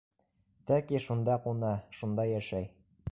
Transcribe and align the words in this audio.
Тәки 0.71 1.01
шунда 1.07 1.37
ҡуна, 1.45 1.71
шунда 1.99 2.29
йәшәй. 2.35 2.67